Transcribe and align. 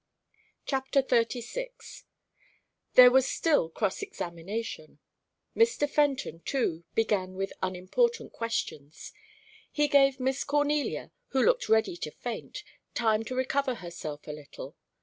Chapter 0.65 1.03
XXXVI 1.03 2.05
There 2.95 3.11
was 3.11 3.27
still 3.27 3.69
cross 3.69 4.01
examination. 4.01 4.97
Mr. 5.55 5.87
Fenton, 5.87 6.39
too, 6.39 6.85
began 6.95 7.35
with 7.35 7.53
unimportant 7.61 8.33
questions. 8.33 9.13
He 9.71 9.87
gave 9.87 10.19
Miss 10.19 10.43
Cornelia, 10.43 11.11
who 11.27 11.43
looked 11.45 11.69
ready 11.69 11.95
to 11.97 12.09
faint, 12.09 12.63
time 12.95 13.21
to 13.25 13.35
recover 13.35 13.75
herself 13.75 14.27
a 14.27 14.31
little. 14.33 14.75